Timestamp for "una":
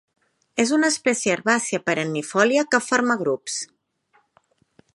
0.77-0.87